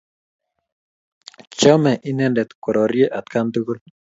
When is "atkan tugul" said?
3.19-3.79